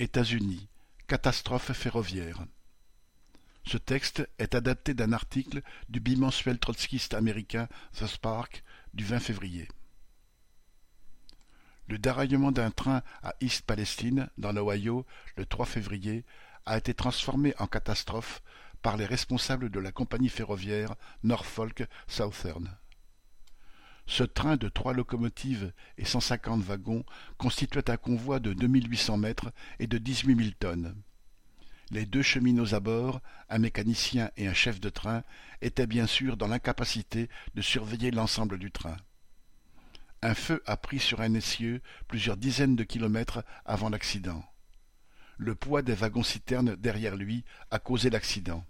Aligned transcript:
États-Unis, 0.00 0.68
catastrophe 1.08 1.72
ferroviaire. 1.72 2.44
Ce 3.64 3.76
texte 3.76 4.28
est 4.38 4.54
adapté 4.54 4.94
d'un 4.94 5.12
article 5.12 5.60
du 5.88 5.98
bimensuel 5.98 6.60
trotskiste 6.60 7.14
américain 7.14 7.68
The 7.98 8.06
Spark 8.06 8.62
du 8.94 9.04
20 9.04 9.18
février. 9.18 9.68
Le 11.88 11.98
déraillement 11.98 12.52
d'un 12.52 12.70
train 12.70 13.02
à 13.24 13.34
East 13.40 13.66
Palestine, 13.66 14.30
dans 14.38 14.52
l'Ohio, 14.52 15.04
le 15.36 15.44
3 15.44 15.66
février, 15.66 16.24
a 16.64 16.78
été 16.78 16.94
transformé 16.94 17.54
en 17.58 17.66
catastrophe 17.66 18.40
par 18.82 18.96
les 18.96 19.06
responsables 19.06 19.68
de 19.68 19.80
la 19.80 19.90
compagnie 19.90 20.28
ferroviaire 20.28 20.94
Norfolk 21.24 21.84
Southern. 22.06 22.76
Ce 24.10 24.24
train 24.24 24.56
de 24.56 24.70
trois 24.70 24.94
locomotives 24.94 25.70
et 25.98 26.06
cent 26.06 26.20
cinquante 26.20 26.62
wagons 26.62 27.04
constituait 27.36 27.90
un 27.90 27.98
convoi 27.98 28.40
de 28.40 28.54
deux 28.54 28.66
mille 28.66 28.90
huit 28.90 28.96
cents 28.96 29.18
mètres 29.18 29.52
et 29.78 29.86
de 29.86 29.98
dix-huit 29.98 30.34
mille 30.34 30.54
tonnes. 30.54 30.96
Les 31.90 32.06
deux 32.06 32.22
cheminots 32.22 32.74
à 32.74 32.80
bord, 32.80 33.20
un 33.50 33.58
mécanicien 33.58 34.30
et 34.38 34.48
un 34.48 34.54
chef 34.54 34.80
de 34.80 34.88
train, 34.88 35.24
étaient 35.60 35.86
bien 35.86 36.06
sûr 36.06 36.38
dans 36.38 36.48
l'incapacité 36.48 37.28
de 37.54 37.60
surveiller 37.60 38.10
l'ensemble 38.10 38.58
du 38.58 38.70
train. 38.70 38.96
Un 40.22 40.34
feu 40.34 40.62
a 40.64 40.78
pris 40.78 41.00
sur 41.00 41.20
un 41.20 41.34
essieu 41.34 41.82
plusieurs 42.08 42.38
dizaines 42.38 42.76
de 42.76 42.84
kilomètres 42.84 43.44
avant 43.66 43.90
l'accident. 43.90 44.42
Le 45.36 45.54
poids 45.54 45.82
des 45.82 45.94
wagons-citernes 45.94 46.76
derrière 46.76 47.14
lui 47.14 47.44
a 47.70 47.78
causé 47.78 48.08
l'accident. 48.08 48.64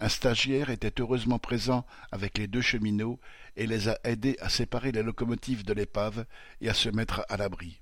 Un 0.00 0.08
stagiaire 0.08 0.70
était 0.70 1.00
heureusement 1.00 1.38
présent 1.38 1.86
avec 2.10 2.38
les 2.38 2.46
deux 2.46 2.60
cheminots 2.60 3.20
et 3.56 3.66
les 3.66 3.88
a 3.88 3.98
aidés 4.04 4.36
à 4.40 4.48
séparer 4.48 4.92
les 4.92 5.02
locomotives 5.02 5.64
de 5.64 5.72
l'épave 5.72 6.26
et 6.60 6.68
à 6.68 6.74
se 6.74 6.88
mettre 6.88 7.24
à 7.28 7.36
l'abri. 7.36 7.80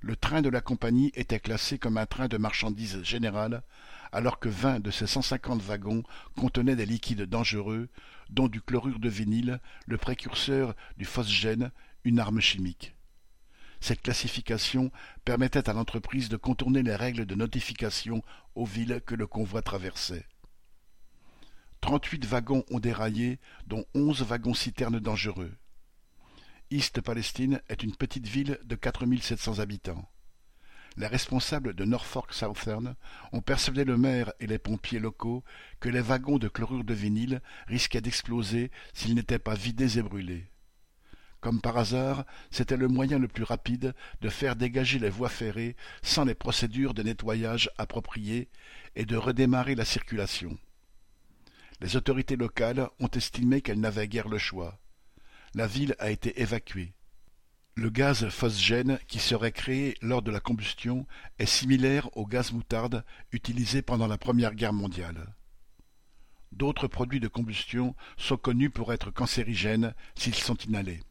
Le 0.00 0.16
train 0.16 0.42
de 0.42 0.50
la 0.50 0.60
compagnie 0.60 1.12
était 1.14 1.40
classé 1.40 1.78
comme 1.78 1.96
un 1.96 2.06
train 2.06 2.28
de 2.28 2.36
marchandises 2.36 3.02
générales, 3.02 3.62
alors 4.12 4.38
que 4.38 4.48
vingt 4.48 4.80
de 4.80 4.90
ses 4.90 5.06
cent 5.06 5.22
cinquante 5.22 5.62
wagons 5.62 6.02
contenaient 6.36 6.76
des 6.76 6.86
liquides 6.86 7.22
dangereux, 7.22 7.88
dont 8.28 8.48
du 8.48 8.60
chlorure 8.60 8.98
de 8.98 9.08
vinyle, 9.08 9.60
le 9.86 9.96
précurseur 9.96 10.74
du 10.96 11.04
phosgène, 11.04 11.72
une 12.04 12.20
arme 12.20 12.40
chimique. 12.40 12.94
Cette 13.80 14.02
classification 14.02 14.90
permettait 15.24 15.68
à 15.68 15.72
l'entreprise 15.72 16.28
de 16.28 16.36
contourner 16.36 16.82
les 16.82 16.96
règles 16.96 17.26
de 17.26 17.34
notification 17.34 18.22
aux 18.54 18.64
villes 18.64 19.02
que 19.04 19.14
le 19.14 19.26
convoi 19.26 19.62
traversait. 19.62 20.26
Trente-huit 21.84 22.24
wagons 22.24 22.64
ont 22.70 22.80
déraillé, 22.80 23.38
dont 23.66 23.84
onze 23.94 24.22
wagons-citernes 24.22 25.00
dangereux. 25.00 25.52
East 26.70 27.02
Palestine 27.02 27.60
est 27.68 27.82
une 27.82 27.94
petite 27.94 28.26
ville 28.26 28.58
de 28.64 28.74
quatre 28.74 29.04
mille 29.04 29.22
sept 29.22 29.38
cents 29.38 29.58
habitants. 29.58 30.08
Les 30.96 31.06
responsables 31.06 31.74
de 31.74 31.84
Norfolk 31.84 32.32
Southern 32.32 32.94
ont 33.32 33.42
persuadé 33.42 33.84
le 33.84 33.98
maire 33.98 34.32
et 34.40 34.46
les 34.46 34.58
pompiers 34.58 34.98
locaux 34.98 35.44
que 35.78 35.90
les 35.90 36.00
wagons 36.00 36.38
de 36.38 36.48
chlorure 36.48 36.84
de 36.84 36.94
vinyle 36.94 37.42
risquaient 37.66 38.00
d'exploser 38.00 38.70
s'ils 38.94 39.14
n'étaient 39.14 39.38
pas 39.38 39.54
vidés 39.54 39.98
et 39.98 40.02
brûlés. 40.02 40.46
Comme 41.42 41.60
par 41.60 41.76
hasard, 41.76 42.24
c'était 42.50 42.78
le 42.78 42.88
moyen 42.88 43.18
le 43.18 43.28
plus 43.28 43.44
rapide 43.44 43.94
de 44.22 44.30
faire 44.30 44.56
dégager 44.56 44.98
les 44.98 45.10
voies 45.10 45.28
ferrées 45.28 45.76
sans 46.00 46.24
les 46.24 46.34
procédures 46.34 46.94
de 46.94 47.02
nettoyage 47.02 47.68
appropriées 47.76 48.48
et 48.96 49.04
de 49.04 49.18
redémarrer 49.18 49.74
la 49.74 49.84
circulation. 49.84 50.58
Les 51.84 51.96
autorités 51.96 52.36
locales 52.36 52.88
ont 52.98 53.08
estimé 53.08 53.60
qu'elles 53.60 53.78
n'avaient 53.78 54.08
guère 54.08 54.28
le 54.28 54.38
choix. 54.38 54.80
La 55.54 55.66
ville 55.66 55.94
a 55.98 56.10
été 56.10 56.40
évacuée. 56.40 56.94
Le 57.74 57.90
gaz 57.90 58.26
phosgène 58.30 58.98
qui 59.06 59.18
serait 59.18 59.52
créé 59.52 59.94
lors 60.00 60.22
de 60.22 60.30
la 60.30 60.40
combustion 60.40 61.06
est 61.38 61.44
similaire 61.44 62.08
au 62.16 62.24
gaz 62.24 62.52
moutarde 62.52 63.04
utilisé 63.32 63.82
pendant 63.82 64.06
la 64.06 64.16
Première 64.16 64.54
Guerre 64.54 64.72
mondiale. 64.72 65.34
D'autres 66.52 66.88
produits 66.88 67.20
de 67.20 67.28
combustion 67.28 67.94
sont 68.16 68.38
connus 68.38 68.70
pour 68.70 68.94
être 68.94 69.10
cancérigènes 69.10 69.92
s'ils 70.14 70.36
sont 70.36 70.56
inhalés. 70.66 71.02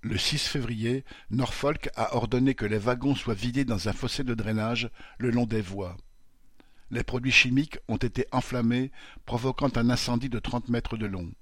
Le 0.00 0.18
6 0.18 0.48
février, 0.48 1.04
Norfolk 1.30 1.90
a 1.94 2.16
ordonné 2.16 2.56
que 2.56 2.66
les 2.66 2.78
wagons 2.78 3.14
soient 3.14 3.34
vidés 3.34 3.64
dans 3.64 3.88
un 3.88 3.92
fossé 3.92 4.24
de 4.24 4.34
drainage 4.34 4.90
le 5.18 5.30
long 5.30 5.46
des 5.46 5.62
voies. 5.62 5.96
Les 6.90 7.02
produits 7.02 7.32
chimiques 7.32 7.78
ont 7.88 7.96
été 7.96 8.26
enflammés, 8.32 8.92
provoquant 9.24 9.70
un 9.74 9.90
incendie 9.90 10.28
de 10.28 10.38
trente 10.38 10.68
mètres 10.68 10.96
de 10.96 11.06
long. 11.06 11.32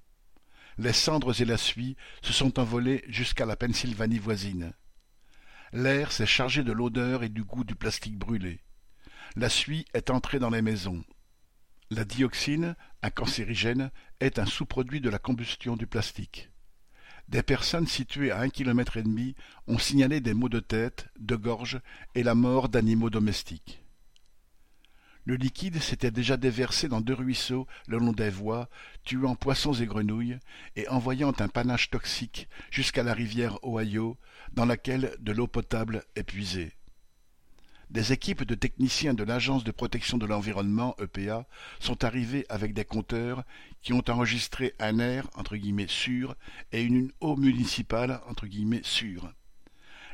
Les 0.78 0.92
cendres 0.92 1.40
et 1.40 1.44
la 1.44 1.56
suie 1.56 1.96
se 2.22 2.32
sont 2.32 2.58
envolées 2.58 3.04
jusqu'à 3.08 3.46
la 3.46 3.56
Pennsylvanie 3.56 4.18
voisine. 4.18 4.72
L'air 5.72 6.12
s'est 6.12 6.26
chargé 6.26 6.62
de 6.62 6.72
l'odeur 6.72 7.22
et 7.22 7.28
du 7.28 7.44
goût 7.44 7.64
du 7.64 7.74
plastique 7.74 8.18
brûlé. 8.18 8.60
La 9.36 9.48
suie 9.48 9.84
est 9.92 10.10
entrée 10.10 10.38
dans 10.38 10.50
les 10.50 10.62
maisons. 10.62 11.04
La 11.90 12.04
dioxine, 12.04 12.76
un 13.02 13.10
cancérigène, 13.10 13.90
est 14.20 14.38
un 14.38 14.46
sous-produit 14.46 15.00
de 15.00 15.10
la 15.10 15.18
combustion 15.18 15.76
du 15.76 15.86
plastique. 15.86 16.50
Des 17.28 17.42
personnes 17.42 17.86
situées 17.86 18.30
à 18.30 18.40
un 18.40 18.48
kilomètre 18.48 18.96
et 18.96 19.02
demi 19.02 19.34
ont 19.66 19.78
signalé 19.78 20.20
des 20.20 20.34
maux 20.34 20.48
de 20.48 20.60
tête, 20.60 21.08
de 21.18 21.36
gorge 21.36 21.80
et 22.14 22.22
la 22.22 22.34
mort 22.34 22.68
d'animaux 22.68 23.10
domestiques. 23.10 23.83
Le 25.26 25.36
liquide 25.36 25.80
s'était 25.80 26.10
déjà 26.10 26.36
déversé 26.36 26.88
dans 26.88 27.00
deux 27.00 27.14
ruisseaux 27.14 27.66
le 27.88 27.98
long 27.98 28.12
des 28.12 28.28
voies, 28.28 28.68
tuant 29.04 29.36
poissons 29.36 29.72
et 29.72 29.86
grenouilles, 29.86 30.38
et 30.76 30.86
envoyant 30.88 31.32
un 31.38 31.48
panache 31.48 31.88
toxique 31.88 32.46
jusqu'à 32.70 33.02
la 33.02 33.14
rivière 33.14 33.58
Ohio, 33.62 34.18
dans 34.52 34.66
laquelle 34.66 35.16
de 35.20 35.32
l'eau 35.32 35.46
potable 35.46 36.04
est 36.14 36.24
puisée. 36.24 36.72
Des 37.90 38.12
équipes 38.12 38.44
de 38.44 38.54
techniciens 38.54 39.14
de 39.14 39.24
l'Agence 39.24 39.64
de 39.64 39.70
protection 39.70 40.18
de 40.18 40.26
l'environnement 40.26 40.94
EPA 40.98 41.46
sont 41.80 42.04
arrivés 42.04 42.44
avec 42.48 42.74
des 42.74 42.84
compteurs 42.84 43.44
qui 43.82 43.92
ont 43.92 44.02
enregistré 44.08 44.74
un 44.78 44.98
air 44.98 45.28
entre 45.36 45.56
guillemets 45.56 45.86
sûr 45.86 46.34
et 46.72 46.82
une 46.82 47.12
eau 47.20 47.36
municipale 47.36 48.20
entre 48.26 48.46
guillemets 48.46 48.82
sûre. 48.82 49.32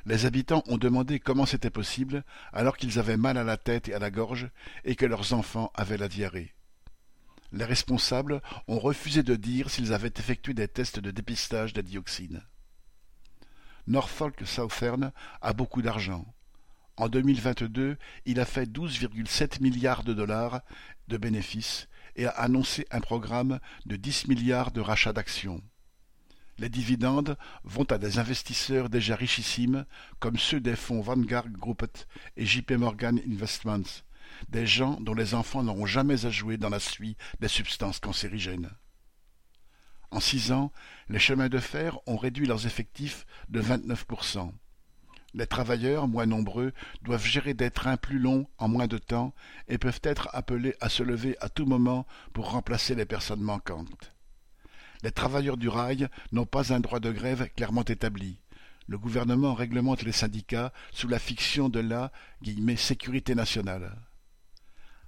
Les 0.06 0.26
habitants 0.26 0.62
ont 0.66 0.78
demandé 0.78 1.20
comment 1.20 1.46
c'était 1.46 1.70
possible 1.70 2.24
alors 2.52 2.76
qu'ils 2.76 2.98
avaient 2.98 3.16
mal 3.16 3.36
à 3.36 3.44
la 3.44 3.56
tête 3.56 3.88
et 3.88 3.94
à 3.94 3.98
la 3.98 4.10
gorge 4.10 4.50
et 4.84 4.96
que 4.96 5.06
leurs 5.06 5.32
enfants 5.32 5.70
avaient 5.74 5.98
la 5.98 6.08
diarrhée. 6.08 6.54
Les 7.52 7.64
responsables 7.64 8.40
ont 8.68 8.78
refusé 8.78 9.22
de 9.22 9.34
dire 9.34 9.70
s'ils 9.70 9.92
avaient 9.92 10.12
effectué 10.16 10.54
des 10.54 10.68
tests 10.68 11.00
de 11.00 11.10
dépistage 11.10 11.72
des 11.72 11.82
dioxines. 11.82 12.42
Norfolk 13.86 14.46
Southern 14.46 15.12
a 15.40 15.52
beaucoup 15.52 15.82
d'argent. 15.82 16.24
En 16.96 17.08
2022, 17.08 17.96
il 18.26 18.40
a 18.40 18.44
fait 18.44 18.70
12,7 18.70 19.60
milliards 19.60 20.04
de 20.04 20.14
dollars 20.14 20.60
de 21.08 21.16
bénéfices 21.16 21.88
et 22.14 22.26
a 22.26 22.30
annoncé 22.30 22.86
un 22.90 23.00
programme 23.00 23.58
de 23.86 23.96
10 23.96 24.28
milliards 24.28 24.70
de 24.70 24.80
rachats 24.80 25.12
d'actions. 25.12 25.62
Les 26.60 26.68
dividendes 26.68 27.38
vont 27.64 27.84
à 27.84 27.96
des 27.96 28.18
investisseurs 28.18 28.90
déjà 28.90 29.16
richissimes, 29.16 29.86
comme 30.18 30.36
ceux 30.36 30.60
des 30.60 30.76
fonds 30.76 31.00
Vanguard 31.00 31.48
Group 31.48 31.86
et 32.36 32.44
JP 32.44 32.72
Morgan 32.72 33.18
Investments, 33.26 34.02
des 34.50 34.66
gens 34.66 35.00
dont 35.00 35.14
les 35.14 35.32
enfants 35.32 35.62
n'auront 35.62 35.86
jamais 35.86 36.26
à 36.26 36.30
jouer 36.30 36.58
dans 36.58 36.68
la 36.68 36.78
suie 36.78 37.16
des 37.40 37.48
substances 37.48 37.98
cancérigènes. 37.98 38.68
En 40.10 40.20
six 40.20 40.52
ans, 40.52 40.70
les 41.08 41.18
chemins 41.18 41.48
de 41.48 41.56
fer 41.56 41.98
ont 42.06 42.18
réduit 42.18 42.46
leurs 42.46 42.66
effectifs 42.66 43.24
de 43.48 43.62
29%. 43.62 44.52
Les 45.32 45.46
travailleurs, 45.46 46.08
moins 46.08 46.26
nombreux, 46.26 46.74
doivent 47.00 47.24
gérer 47.24 47.54
des 47.54 47.70
trains 47.70 47.96
plus 47.96 48.18
longs 48.18 48.46
en 48.58 48.68
moins 48.68 48.86
de 48.86 48.98
temps 48.98 49.32
et 49.66 49.78
peuvent 49.78 50.02
être 50.02 50.28
appelés 50.34 50.74
à 50.82 50.90
se 50.90 51.02
lever 51.02 51.38
à 51.40 51.48
tout 51.48 51.64
moment 51.64 52.06
pour 52.34 52.50
remplacer 52.50 52.94
les 52.94 53.06
personnes 53.06 53.40
manquantes. 53.40 54.12
Les 55.02 55.12
travailleurs 55.12 55.56
du 55.56 55.68
rail 55.68 56.08
n'ont 56.32 56.46
pas 56.46 56.72
un 56.72 56.80
droit 56.80 57.00
de 57.00 57.10
grève 57.10 57.48
clairement 57.56 57.84
établi. 57.84 58.38
Le 58.86 58.98
gouvernement 58.98 59.54
réglemente 59.54 60.02
les 60.02 60.12
syndicats 60.12 60.72
sous 60.92 61.08
la 61.08 61.18
fiction 61.18 61.68
de 61.68 61.80
la 61.80 62.12
sécurité 62.76 63.34
nationale. 63.34 63.96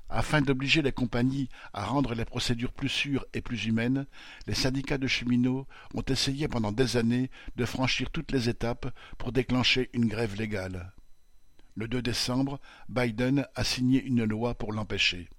Afin 0.09 0.43
d'obliger 0.43 0.83
les 0.83 0.93
compagnies 0.93 1.49
à 1.73 1.87
rendre 1.87 2.15
les 2.15 2.27
procédures 2.27 2.73
plus 2.73 2.91
sûres 2.91 3.25
et 3.33 3.41
plus 3.41 3.65
humaines, 3.65 4.07
les 4.47 4.55
syndicats 4.55 4.99
de 4.99 5.07
cheminots 5.07 5.67
ont 5.95 6.03
essayé 6.03 6.49
pendant 6.49 6.71
des 6.71 6.99
années 6.99 7.31
de 7.57 7.65
franchir 7.65 8.11
toutes 8.11 8.31
les 8.31 8.49
étapes 8.51 8.95
pour 9.17 9.33
déclencher 9.33 9.89
une 9.95 10.07
grève 10.07 10.37
légale. 10.37 10.93
Le 11.77 11.89
2 11.89 12.03
décembre, 12.03 12.61
Biden 12.91 13.47
a 13.55 13.65
signé 13.65 14.03
une 14.03 14.25
loi 14.25 14.55
pour 14.55 14.73
l'empêcher. 14.73 15.31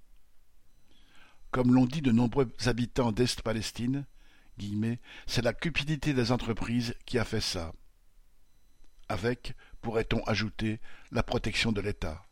Comme 1.52 1.72
l'ont 1.72 1.86
dit 1.86 2.02
de 2.02 2.10
nombreux 2.10 2.52
habitants 2.66 3.12
d'Est-Palestine, 3.12 4.04
c'est 5.26 5.42
la 5.42 5.52
cupidité 5.52 6.14
des 6.14 6.32
entreprises 6.32 6.94
qui 7.06 7.18
a 7.18 7.24
fait 7.24 7.40
ça. 7.40 7.72
Avec, 9.08 9.54
pourrait-on 9.80 10.22
ajouter, 10.24 10.80
la 11.10 11.22
protection 11.22 11.72
de 11.72 11.80
l'État. 11.80 12.26